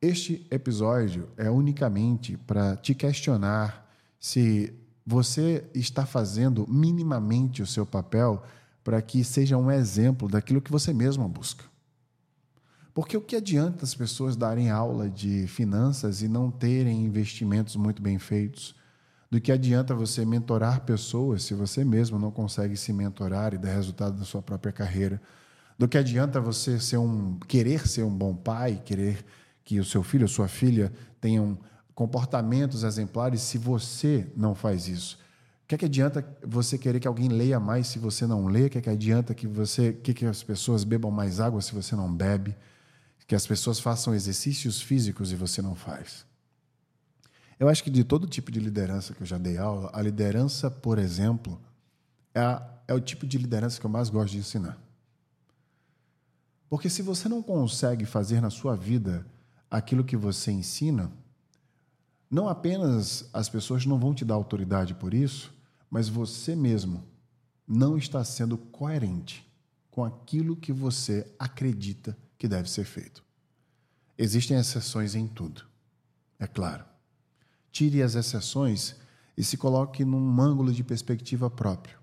Este 0.00 0.46
episódio 0.48 1.28
é 1.36 1.50
unicamente 1.50 2.36
para 2.36 2.76
te 2.76 2.94
questionar 2.94 3.90
se 4.20 4.80
você 5.12 5.64
está 5.74 6.06
fazendo 6.06 6.66
minimamente 6.66 7.60
o 7.60 7.66
seu 7.66 7.84
papel 7.84 8.42
para 8.82 9.00
que 9.02 9.22
seja 9.22 9.58
um 9.58 9.70
exemplo 9.70 10.26
daquilo 10.26 10.60
que 10.60 10.72
você 10.72 10.92
mesmo 10.92 11.28
busca. 11.28 11.64
Porque 12.94 13.16
o 13.16 13.20
que 13.20 13.36
adianta 13.36 13.84
as 13.84 13.94
pessoas 13.94 14.36
darem 14.36 14.70
aula 14.70 15.10
de 15.10 15.46
finanças 15.46 16.22
e 16.22 16.28
não 16.28 16.50
terem 16.50 17.04
investimentos 17.04 17.76
muito 17.76 18.00
bem 18.00 18.18
feitos? 18.18 18.74
Do 19.30 19.40
que 19.40 19.52
adianta 19.52 19.94
você 19.94 20.24
mentorar 20.24 20.80
pessoas 20.80 21.42
se 21.42 21.54
você 21.54 21.84
mesmo 21.84 22.18
não 22.18 22.30
consegue 22.30 22.76
se 22.76 22.92
mentorar 22.92 23.52
e 23.54 23.58
dar 23.58 23.70
resultado 23.70 24.18
na 24.18 24.24
sua 24.24 24.42
própria 24.42 24.72
carreira? 24.72 25.20
Do 25.78 25.88
que 25.88 25.98
adianta 25.98 26.40
você 26.40 26.80
ser 26.80 26.98
um 26.98 27.38
querer 27.38 27.86
ser 27.86 28.02
um 28.02 28.14
bom 28.14 28.34
pai, 28.34 28.80
querer 28.84 29.24
que 29.64 29.78
o 29.78 29.84
seu 29.84 30.02
filho 30.02 30.24
ou 30.24 30.28
sua 30.28 30.48
filha 30.48 30.92
tenham 31.20 31.58
comportamentos 31.94 32.84
exemplares 32.84 33.42
se 33.42 33.58
você 33.58 34.30
não 34.36 34.54
faz 34.54 34.88
isso? 34.88 35.18
O 35.64 35.68
que, 35.68 35.74
é 35.74 35.78
que 35.78 35.84
adianta 35.84 36.26
você 36.44 36.76
querer 36.76 37.00
que 37.00 37.08
alguém 37.08 37.28
leia 37.28 37.58
mais 37.58 37.86
se 37.86 37.98
você 37.98 38.26
não 38.26 38.46
lê? 38.46 38.66
O 38.66 38.70
que, 38.70 38.78
é 38.78 38.80
que 38.80 38.90
adianta 38.90 39.34
que 39.34 39.46
você 39.46 39.92
que, 39.92 40.12
que 40.12 40.26
as 40.26 40.42
pessoas 40.42 40.84
bebam 40.84 41.10
mais 41.10 41.40
água 41.40 41.62
se 41.62 41.74
você 41.74 41.96
não 41.96 42.12
bebe? 42.12 42.54
Que 43.26 43.34
as 43.34 43.46
pessoas 43.46 43.80
façam 43.80 44.14
exercícios 44.14 44.82
físicos 44.82 45.32
e 45.32 45.36
você 45.36 45.62
não 45.62 45.74
faz? 45.74 46.26
Eu 47.58 47.68
acho 47.68 47.82
que 47.82 47.90
de 47.90 48.04
todo 48.04 48.26
tipo 48.26 48.50
de 48.50 48.58
liderança 48.58 49.14
que 49.14 49.22
eu 49.22 49.26
já 49.26 49.38
dei 49.38 49.56
aula, 49.56 49.88
a 49.94 50.02
liderança, 50.02 50.70
por 50.70 50.98
exemplo, 50.98 51.58
é, 52.34 52.40
a, 52.40 52.68
é 52.88 52.92
o 52.92 53.00
tipo 53.00 53.26
de 53.26 53.38
liderança 53.38 53.80
que 53.80 53.86
eu 53.86 53.90
mais 53.90 54.10
gosto 54.10 54.32
de 54.32 54.38
ensinar. 54.38 54.76
Porque 56.68 56.90
se 56.90 57.02
você 57.02 57.28
não 57.28 57.42
consegue 57.42 58.04
fazer 58.04 58.40
na 58.40 58.50
sua 58.50 58.74
vida 58.76 59.24
aquilo 59.70 60.02
que 60.04 60.16
você 60.16 60.50
ensina, 60.50 61.10
não 62.32 62.48
apenas 62.48 63.28
as 63.30 63.50
pessoas 63.50 63.84
não 63.84 63.98
vão 63.98 64.14
te 64.14 64.24
dar 64.24 64.32
autoridade 64.32 64.94
por 64.94 65.12
isso, 65.12 65.52
mas 65.90 66.08
você 66.08 66.56
mesmo 66.56 67.04
não 67.68 67.98
está 67.98 68.24
sendo 68.24 68.56
coerente 68.56 69.46
com 69.90 70.02
aquilo 70.02 70.56
que 70.56 70.72
você 70.72 71.30
acredita 71.38 72.16
que 72.38 72.48
deve 72.48 72.70
ser 72.70 72.84
feito. 72.84 73.22
Existem 74.16 74.56
exceções 74.56 75.14
em 75.14 75.28
tudo, 75.28 75.66
é 76.38 76.46
claro. 76.46 76.86
Tire 77.70 78.02
as 78.02 78.14
exceções 78.14 78.96
e 79.36 79.44
se 79.44 79.58
coloque 79.58 80.02
num 80.02 80.40
ângulo 80.40 80.72
de 80.72 80.82
perspectiva 80.82 81.50
próprio. 81.50 81.98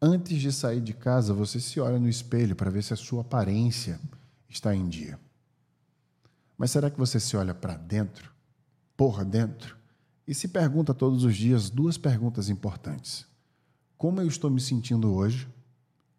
Antes 0.00 0.40
de 0.40 0.50
sair 0.50 0.80
de 0.80 0.92
casa, 0.92 1.32
você 1.32 1.60
se 1.60 1.78
olha 1.78 2.00
no 2.00 2.08
espelho 2.08 2.56
para 2.56 2.70
ver 2.70 2.82
se 2.82 2.94
a 2.94 2.96
sua 2.96 3.20
aparência 3.20 4.00
está 4.48 4.74
em 4.74 4.88
dia. 4.88 5.20
Mas 6.58 6.72
será 6.72 6.90
que 6.90 6.98
você 6.98 7.20
se 7.20 7.36
olha 7.36 7.54
para 7.54 7.76
dentro 7.76 8.31
por 8.96 9.24
dentro 9.24 9.76
e 10.26 10.34
se 10.34 10.48
pergunta 10.48 10.94
todos 10.94 11.24
os 11.24 11.36
dias 11.36 11.70
duas 11.70 11.98
perguntas 11.98 12.48
importantes: 12.48 13.26
Como 13.96 14.20
eu 14.20 14.26
estou 14.26 14.50
me 14.50 14.60
sentindo 14.60 15.12
hoje? 15.12 15.48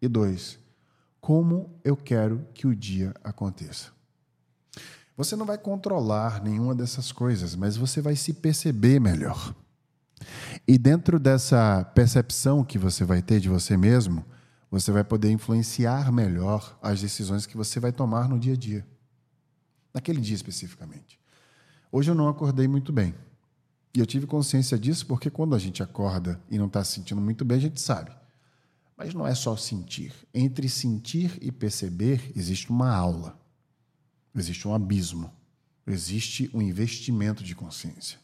E 0.00 0.08
dois, 0.08 0.58
como 1.20 1.70
eu 1.82 1.96
quero 1.96 2.46
que 2.52 2.66
o 2.66 2.76
dia 2.76 3.14
aconteça? 3.24 3.90
Você 5.16 5.36
não 5.36 5.46
vai 5.46 5.56
controlar 5.56 6.42
nenhuma 6.42 6.74
dessas 6.74 7.12
coisas, 7.12 7.54
mas 7.54 7.76
você 7.76 8.00
vai 8.00 8.16
se 8.16 8.34
perceber 8.34 9.00
melhor. 9.00 9.54
E 10.66 10.76
dentro 10.76 11.18
dessa 11.18 11.84
percepção 11.94 12.64
que 12.64 12.78
você 12.78 13.04
vai 13.04 13.22
ter 13.22 13.40
de 13.40 13.48
você 13.48 13.76
mesmo, 13.76 14.24
você 14.70 14.90
vai 14.90 15.04
poder 15.04 15.30
influenciar 15.30 16.10
melhor 16.12 16.76
as 16.82 17.00
decisões 17.00 17.46
que 17.46 17.56
você 17.56 17.78
vai 17.78 17.92
tomar 17.92 18.28
no 18.28 18.38
dia 18.38 18.54
a 18.54 18.56
dia. 18.56 18.86
Naquele 19.92 20.20
dia 20.20 20.34
especificamente. 20.34 21.18
Hoje 21.96 22.10
eu 22.10 22.14
não 22.16 22.26
acordei 22.26 22.66
muito 22.66 22.92
bem. 22.92 23.14
E 23.94 24.00
eu 24.00 24.06
tive 24.06 24.26
consciência 24.26 24.76
disso 24.76 25.06
porque 25.06 25.30
quando 25.30 25.54
a 25.54 25.60
gente 25.60 25.80
acorda 25.80 26.42
e 26.50 26.58
não 26.58 26.66
está 26.66 26.82
se 26.82 26.94
sentindo 26.94 27.20
muito 27.20 27.44
bem, 27.44 27.56
a 27.56 27.60
gente 27.60 27.80
sabe. 27.80 28.10
Mas 28.96 29.14
não 29.14 29.24
é 29.24 29.32
só 29.32 29.56
sentir. 29.56 30.12
Entre 30.34 30.68
sentir 30.68 31.38
e 31.40 31.52
perceber, 31.52 32.32
existe 32.34 32.68
uma 32.68 32.92
aula, 32.92 33.38
existe 34.34 34.66
um 34.66 34.74
abismo, 34.74 35.30
existe 35.86 36.50
um 36.52 36.60
investimento 36.60 37.44
de 37.44 37.54
consciência. 37.54 38.18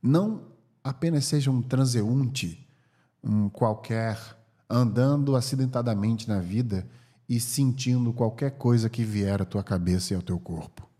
Não 0.00 0.46
apenas 0.84 1.24
seja 1.24 1.50
um 1.50 1.60
transeunte, 1.60 2.64
um 3.20 3.48
qualquer, 3.48 4.16
andando 4.70 5.34
acidentadamente 5.34 6.28
na 6.28 6.38
vida 6.38 6.88
e 7.28 7.40
sentindo 7.40 8.12
qualquer 8.12 8.52
coisa 8.52 8.88
que 8.88 9.02
vier 9.02 9.42
à 9.42 9.44
tua 9.44 9.64
cabeça 9.64 10.12
e 10.12 10.16
ao 10.16 10.22
teu 10.22 10.38
corpo. 10.38 10.91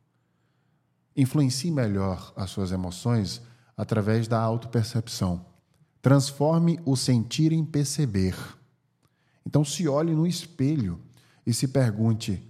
Influencie 1.16 1.70
melhor 1.70 2.32
as 2.36 2.50
suas 2.50 2.72
emoções 2.72 3.42
através 3.76 4.28
da 4.28 4.40
autopercepção. 4.40 5.44
Transforme 6.00 6.80
o 6.84 6.96
sentir 6.96 7.52
em 7.52 7.64
perceber. 7.64 8.36
Então, 9.46 9.64
se 9.64 9.86
olhe 9.88 10.14
no 10.14 10.26
espelho 10.26 11.00
e 11.46 11.52
se 11.52 11.68
pergunte: 11.68 12.42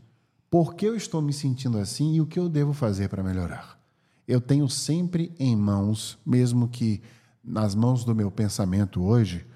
por 0.50 0.74
que 0.74 0.86
eu 0.86 0.94
estou 0.94 1.22
me 1.22 1.32
sentindo 1.32 1.78
assim 1.78 2.14
e 2.14 2.20
o 2.20 2.26
que 2.26 2.38
eu 2.38 2.48
devo 2.48 2.72
fazer 2.72 3.08
para 3.08 3.22
melhorar? 3.22 3.80
Eu 4.28 4.40
tenho 4.40 4.68
sempre 4.68 5.34
em 5.38 5.56
mãos, 5.56 6.18
mesmo 6.24 6.68
que 6.68 7.02
nas 7.42 7.74
mãos 7.74 8.04
do 8.04 8.14
meu 8.14 8.30
pensamento 8.30 9.02
hoje, 9.02 9.46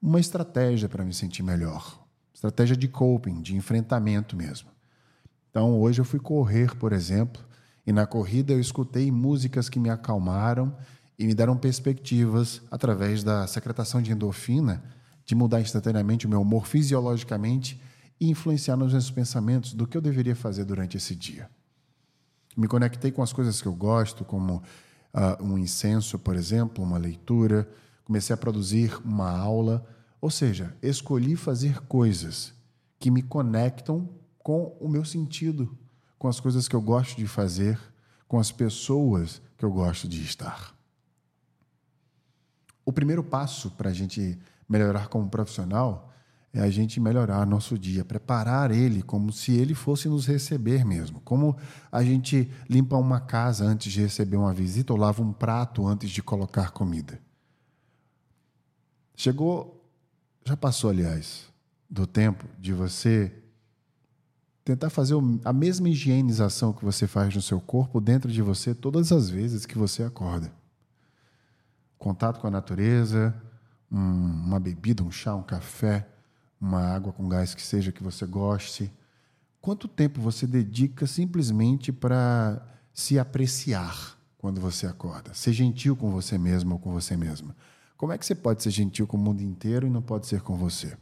uma 0.00 0.20
estratégia 0.20 0.88
para 0.88 1.04
me 1.04 1.12
sentir 1.12 1.42
melhor. 1.42 2.02
Estratégia 2.32 2.76
de 2.76 2.88
coping, 2.88 3.42
de 3.42 3.56
enfrentamento 3.56 4.36
mesmo. 4.36 4.68
Então, 5.50 5.80
hoje 5.80 6.00
eu 6.00 6.04
fui 6.04 6.18
correr, 6.18 6.74
por 6.76 6.92
exemplo, 6.92 7.42
e 7.86 7.92
na 7.92 8.06
corrida 8.06 8.52
eu 8.52 8.60
escutei 8.60 9.10
músicas 9.10 9.68
que 9.68 9.78
me 9.78 9.90
acalmaram 9.90 10.74
e 11.18 11.26
me 11.26 11.34
deram 11.34 11.56
perspectivas 11.56 12.62
através 12.70 13.22
da 13.22 13.46
secretação 13.46 14.00
de 14.00 14.12
endorfina 14.12 14.82
de 15.24 15.34
mudar 15.34 15.60
instantaneamente 15.60 16.26
o 16.26 16.28
meu 16.28 16.42
humor 16.42 16.66
fisiologicamente 16.66 17.80
e 18.20 18.28
influenciar 18.28 18.76
nos 18.76 18.92
meus 18.92 19.10
pensamentos 19.10 19.72
do 19.72 19.86
que 19.86 19.96
eu 19.96 20.00
deveria 20.00 20.36
fazer 20.36 20.64
durante 20.64 20.96
esse 20.96 21.14
dia. 21.14 21.48
Me 22.56 22.68
conectei 22.68 23.10
com 23.10 23.22
as 23.22 23.32
coisas 23.32 23.60
que 23.60 23.66
eu 23.66 23.74
gosto, 23.74 24.24
como 24.24 24.56
uh, 25.12 25.42
um 25.42 25.58
incenso, 25.58 26.18
por 26.18 26.36
exemplo, 26.36 26.84
uma 26.84 26.98
leitura. 26.98 27.68
Comecei 28.04 28.34
a 28.34 28.36
produzir 28.36 28.96
uma 29.04 29.30
aula, 29.30 29.84
ou 30.20 30.30
seja, 30.30 30.76
escolhi 30.82 31.36
fazer 31.36 31.80
coisas 31.82 32.52
que 32.98 33.10
me 33.10 33.22
conectam 33.22 34.08
com 34.38 34.76
o 34.78 34.88
meu 34.88 35.04
sentido, 35.04 35.76
com 36.18 36.28
as 36.28 36.40
coisas 36.40 36.68
que 36.68 36.76
eu 36.76 36.80
gosto 36.80 37.16
de 37.16 37.26
fazer, 37.26 37.78
com 38.26 38.38
as 38.38 38.50
pessoas 38.50 39.40
que 39.56 39.64
eu 39.64 39.70
gosto 39.70 40.08
de 40.08 40.22
estar. 40.22 40.74
O 42.84 42.92
primeiro 42.92 43.22
passo 43.22 43.70
para 43.70 43.90
a 43.90 43.92
gente 43.92 44.38
melhorar 44.68 45.08
como 45.08 45.28
profissional 45.28 46.12
é 46.52 46.60
a 46.60 46.70
gente 46.70 47.00
melhorar 47.00 47.44
nosso 47.44 47.76
dia, 47.76 48.04
preparar 48.04 48.70
ele 48.70 49.02
como 49.02 49.32
se 49.32 49.52
ele 49.52 49.74
fosse 49.74 50.08
nos 50.08 50.26
receber 50.26 50.84
mesmo. 50.84 51.20
Como 51.20 51.56
a 51.90 52.04
gente 52.04 52.48
limpa 52.70 52.96
uma 52.96 53.20
casa 53.20 53.64
antes 53.64 53.92
de 53.92 54.00
receber 54.00 54.36
uma 54.36 54.54
visita 54.54 54.92
ou 54.92 54.98
lava 54.98 55.20
um 55.20 55.32
prato 55.32 55.84
antes 55.86 56.10
de 56.10 56.22
colocar 56.22 56.70
comida. 56.70 57.18
Chegou, 59.16 59.84
já 60.44 60.56
passou, 60.56 60.90
aliás, 60.90 61.46
do 61.90 62.06
tempo 62.06 62.44
de 62.58 62.72
você 62.72 63.32
tentar 64.64 64.88
fazer 64.88 65.14
a 65.44 65.52
mesma 65.52 65.88
higienização 65.88 66.72
que 66.72 66.84
você 66.84 67.06
faz 67.06 67.34
no 67.34 67.42
seu 67.42 67.60
corpo 67.60 68.00
dentro 68.00 68.32
de 68.32 68.40
você 68.40 68.74
todas 68.74 69.12
as 69.12 69.28
vezes 69.28 69.66
que 69.66 69.76
você 69.76 70.02
acorda. 70.02 70.50
Contato 71.98 72.40
com 72.40 72.46
a 72.46 72.50
natureza, 72.50 73.34
um, 73.92 73.98
uma 73.98 74.58
bebida, 74.58 75.02
um 75.02 75.10
chá, 75.10 75.34
um 75.34 75.42
café, 75.42 76.08
uma 76.58 76.80
água 76.80 77.12
com 77.12 77.28
gás 77.28 77.54
que 77.54 77.62
seja 77.62 77.92
que 77.92 78.02
você 78.02 78.24
goste. 78.24 78.90
Quanto 79.60 79.86
tempo 79.86 80.20
você 80.20 80.46
dedica 80.46 81.06
simplesmente 81.06 81.92
para 81.92 82.66
se 82.92 83.18
apreciar 83.18 84.18
quando 84.38 84.60
você 84.60 84.86
acorda? 84.86 85.34
Ser 85.34 85.52
gentil 85.52 85.94
com 85.94 86.10
você 86.10 86.38
mesmo 86.38 86.74
ou 86.74 86.78
com 86.78 86.92
você 86.92 87.16
mesma. 87.16 87.54
Como 87.98 88.12
é 88.12 88.18
que 88.18 88.24
você 88.24 88.34
pode 88.34 88.62
ser 88.62 88.70
gentil 88.70 89.06
com 89.06 89.16
o 89.16 89.20
mundo 89.20 89.42
inteiro 89.42 89.86
e 89.86 89.90
não 89.90 90.02
pode 90.02 90.26
ser 90.26 90.40
com 90.40 90.56
você? 90.56 90.96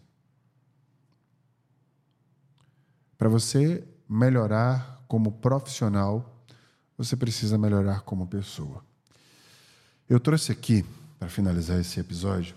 Para 3.22 3.28
você 3.28 3.86
melhorar 4.08 5.00
como 5.06 5.30
profissional, 5.30 6.44
você 6.98 7.16
precisa 7.16 7.56
melhorar 7.56 8.00
como 8.00 8.26
pessoa. 8.26 8.84
Eu 10.08 10.18
trouxe 10.18 10.50
aqui, 10.50 10.84
para 11.20 11.28
finalizar 11.28 11.78
esse 11.78 12.00
episódio, 12.00 12.56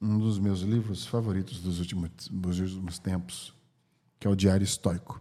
um 0.00 0.18
dos 0.18 0.38
meus 0.38 0.60
livros 0.60 1.04
favoritos 1.04 1.60
dos 1.60 1.80
últimos, 1.80 2.10
dos 2.30 2.60
últimos 2.60 2.98
tempos, 2.98 3.52
que 4.18 4.26
é 4.26 4.30
o 4.30 4.34
Diário 4.34 4.64
Estoico. 4.64 5.20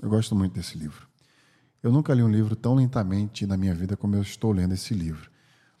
Eu 0.00 0.08
gosto 0.08 0.34
muito 0.34 0.54
desse 0.54 0.78
livro. 0.78 1.06
Eu 1.82 1.92
nunca 1.92 2.14
li 2.14 2.22
um 2.22 2.30
livro 2.30 2.56
tão 2.56 2.74
lentamente 2.74 3.44
na 3.44 3.58
minha 3.58 3.74
vida 3.74 3.94
como 3.94 4.16
eu 4.16 4.22
estou 4.22 4.52
lendo 4.52 4.72
esse 4.72 4.94
livro. 4.94 5.30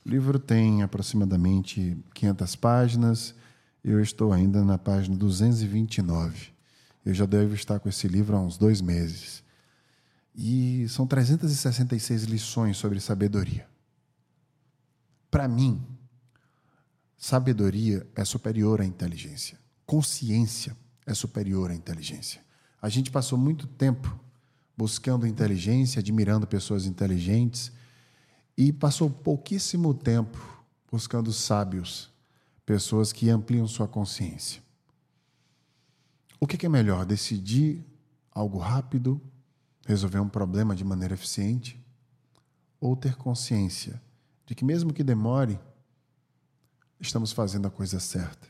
O 0.04 0.08
livro 0.10 0.38
tem 0.38 0.82
aproximadamente 0.82 1.96
500 2.12 2.56
páginas, 2.56 3.34
eu 3.82 4.02
estou 4.02 4.34
ainda 4.34 4.62
na 4.62 4.76
página 4.76 5.16
229. 5.16 6.59
Eu 7.04 7.14
já 7.14 7.26
devo 7.26 7.54
estar 7.54 7.78
com 7.80 7.88
esse 7.88 8.06
livro 8.06 8.36
há 8.36 8.40
uns 8.40 8.58
dois 8.58 8.80
meses. 8.80 9.42
E 10.34 10.86
são 10.88 11.06
366 11.06 12.24
lições 12.24 12.76
sobre 12.76 13.00
sabedoria. 13.00 13.66
Para 15.30 15.48
mim, 15.48 15.82
sabedoria 17.16 18.06
é 18.14 18.24
superior 18.24 18.80
à 18.80 18.84
inteligência. 18.84 19.58
Consciência 19.86 20.76
é 21.06 21.14
superior 21.14 21.70
à 21.70 21.74
inteligência. 21.74 22.40
A 22.80 22.88
gente 22.88 23.10
passou 23.10 23.38
muito 23.38 23.66
tempo 23.66 24.18
buscando 24.76 25.26
inteligência, 25.26 26.00
admirando 26.00 26.46
pessoas 26.46 26.86
inteligentes, 26.86 27.70
e 28.56 28.72
passou 28.72 29.10
pouquíssimo 29.10 29.92
tempo 29.92 30.38
buscando 30.90 31.32
sábios, 31.32 32.10
pessoas 32.64 33.12
que 33.12 33.28
ampliam 33.28 33.66
sua 33.66 33.86
consciência. 33.86 34.62
O 36.42 36.46
que 36.46 36.64
é 36.64 36.68
melhor, 36.70 37.04
decidir 37.04 37.84
algo 38.32 38.56
rápido, 38.56 39.20
resolver 39.86 40.20
um 40.20 40.28
problema 40.28 40.74
de 40.74 40.82
maneira 40.82 41.12
eficiente, 41.12 41.78
ou 42.80 42.96
ter 42.96 43.14
consciência 43.14 44.00
de 44.46 44.54
que, 44.54 44.64
mesmo 44.64 44.90
que 44.90 45.04
demore, 45.04 45.60
estamos 46.98 47.30
fazendo 47.30 47.68
a 47.68 47.70
coisa 47.70 48.00
certa? 48.00 48.48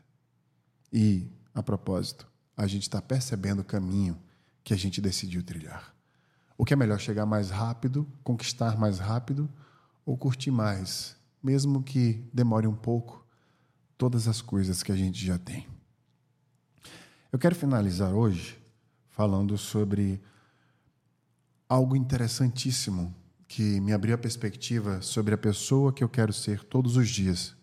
E, 0.92 1.28
a 1.52 1.64
propósito, 1.64 2.30
a 2.56 2.64
gente 2.68 2.82
está 2.82 3.02
percebendo 3.02 3.62
o 3.62 3.64
caminho 3.64 4.16
que 4.62 4.72
a 4.72 4.76
gente 4.76 5.00
decidiu 5.00 5.42
trilhar. 5.42 5.92
O 6.56 6.64
que 6.64 6.72
é 6.72 6.76
melhor, 6.76 7.00
chegar 7.00 7.26
mais 7.26 7.50
rápido, 7.50 8.06
conquistar 8.22 8.78
mais 8.78 9.00
rápido 9.00 9.50
ou 10.06 10.16
curtir 10.16 10.52
mais, 10.52 11.16
mesmo 11.42 11.82
que 11.82 12.24
demore 12.32 12.68
um 12.68 12.76
pouco, 12.76 13.26
todas 13.98 14.28
as 14.28 14.40
coisas 14.40 14.80
que 14.80 14.92
a 14.92 14.96
gente 14.96 15.26
já 15.26 15.38
tem? 15.38 15.79
Eu 17.32 17.38
quero 17.38 17.54
finalizar 17.54 18.12
hoje 18.12 18.58
falando 19.10 19.56
sobre 19.56 20.20
algo 21.68 21.94
interessantíssimo 21.94 23.14
que 23.46 23.80
me 23.80 23.92
abriu 23.92 24.16
a 24.16 24.18
perspectiva 24.18 25.00
sobre 25.00 25.32
a 25.32 25.38
pessoa 25.38 25.92
que 25.92 26.02
eu 26.02 26.08
quero 26.08 26.32
ser 26.32 26.64
todos 26.64 26.96
os 26.96 27.08
dias 27.08 27.54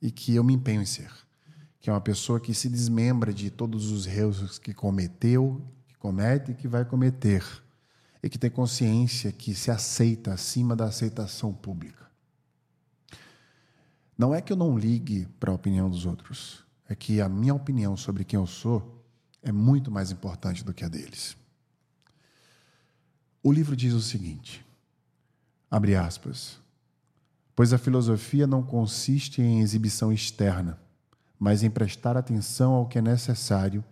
e 0.00 0.10
que 0.10 0.34
eu 0.34 0.42
me 0.42 0.54
empenho 0.54 0.82
em 0.82 0.86
ser. 0.86 1.12
Que 1.78 1.90
é 1.90 1.92
uma 1.92 2.00
pessoa 2.00 2.40
que 2.40 2.52
se 2.52 2.68
desmembra 2.68 3.32
de 3.32 3.50
todos 3.50 3.92
os 3.92 4.04
erros 4.04 4.58
que 4.58 4.74
cometeu, 4.74 5.64
que 5.86 5.94
comete 5.94 6.50
e 6.50 6.54
que 6.54 6.66
vai 6.66 6.84
cometer. 6.84 7.44
E 8.20 8.28
que 8.28 8.38
tem 8.38 8.50
consciência 8.50 9.30
que 9.30 9.54
se 9.54 9.70
aceita 9.70 10.32
acima 10.32 10.74
da 10.74 10.86
aceitação 10.86 11.54
pública. 11.54 12.10
Não 14.18 14.34
é 14.34 14.40
que 14.40 14.52
eu 14.52 14.56
não 14.56 14.76
ligue 14.76 15.28
para 15.38 15.52
a 15.52 15.54
opinião 15.54 15.88
dos 15.88 16.04
outros 16.04 16.64
é 16.92 16.94
que 16.94 17.20
a 17.20 17.28
minha 17.28 17.54
opinião 17.54 17.96
sobre 17.96 18.24
quem 18.24 18.38
eu 18.38 18.46
sou 18.46 19.02
é 19.42 19.50
muito 19.50 19.90
mais 19.90 20.10
importante 20.10 20.62
do 20.62 20.72
que 20.72 20.84
a 20.84 20.88
deles. 20.88 21.36
O 23.42 23.50
livro 23.50 23.74
diz 23.74 23.92
o 23.92 24.00
seguinte: 24.00 24.64
abre 25.70 25.96
aspas. 25.96 26.60
Pois 27.54 27.72
a 27.72 27.78
filosofia 27.78 28.46
não 28.46 28.62
consiste 28.62 29.42
em 29.42 29.60
exibição 29.60 30.12
externa, 30.12 30.80
mas 31.38 31.62
em 31.62 31.70
prestar 31.70 32.16
atenção 32.16 32.72
ao 32.72 32.86
que 32.86 32.98
é 32.98 33.02
necessário 33.02 33.84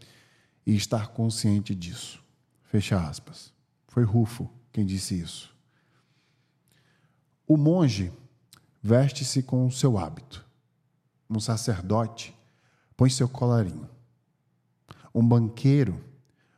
e 0.64 0.74
estar 0.74 1.08
consciente 1.08 1.74
disso. 1.74 2.22
Fecha 2.62 2.98
aspas. 2.98 3.52
Foi 3.88 4.04
Rufo 4.04 4.48
quem 4.72 4.86
disse 4.86 5.18
isso. 5.18 5.54
O 7.46 7.56
monge 7.56 8.12
veste-se 8.82 9.42
com 9.42 9.66
o 9.66 9.72
seu 9.72 9.98
hábito. 9.98 10.46
Um 11.28 11.40
sacerdote 11.40 12.34
põe 13.00 13.08
seu 13.08 13.26
colarinho. 13.26 13.88
Um 15.14 15.26
banqueiro 15.26 16.04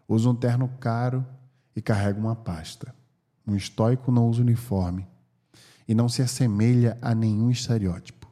usa 0.09 0.29
um 0.29 0.35
terno 0.35 0.69
caro 0.81 1.25
e 1.77 1.81
carrega 1.81 2.19
uma 2.19 2.35
pasta. 2.35 2.93
Um 3.47 3.55
estoico 3.55 4.11
não 4.11 4.29
usa 4.29 4.43
uniforme 4.43 5.07
e 5.87 5.95
não 5.95 6.09
se 6.09 6.21
assemelha 6.21 6.99
a 7.01 7.15
nenhum 7.15 7.49
estereótipo. 7.49 8.29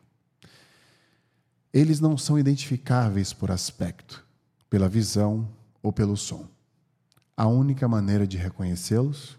Eles 1.73 2.01
não 2.01 2.19
são 2.19 2.37
identificáveis 2.37 3.33
por 3.33 3.53
aspecto, 3.53 4.27
pela 4.69 4.89
visão 4.89 5.49
ou 5.81 5.93
pelo 5.93 6.17
som. 6.17 6.49
A 7.37 7.47
única 7.47 7.87
maneira 7.87 8.27
de 8.27 8.37
reconhecê-los 8.37 9.39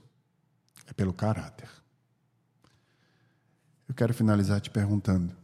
é 0.88 0.94
pelo 0.94 1.12
caráter. 1.12 1.70
Eu 3.86 3.94
quero 3.94 4.14
finalizar 4.14 4.62
te 4.62 4.70
perguntando: 4.70 5.36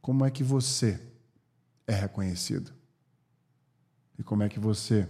como 0.00 0.24
é 0.24 0.30
que 0.30 0.42
você 0.42 1.06
é 1.88 1.94
reconhecido? 1.94 2.72
E 4.18 4.22
como 4.22 4.42
é 4.42 4.48
que 4.48 4.60
você 4.60 5.08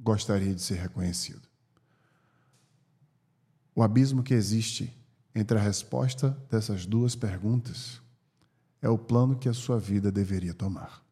gostaria 0.00 0.54
de 0.54 0.62
ser 0.62 0.76
reconhecido? 0.76 1.42
O 3.74 3.82
abismo 3.82 4.22
que 4.22 4.32
existe 4.32 4.94
entre 5.34 5.58
a 5.58 5.60
resposta 5.60 6.30
dessas 6.50 6.86
duas 6.86 7.16
perguntas 7.16 8.00
é 8.80 8.88
o 8.88 8.96
plano 8.96 9.36
que 9.36 9.48
a 9.48 9.54
sua 9.54 9.78
vida 9.78 10.10
deveria 10.10 10.54
tomar. 10.54 11.04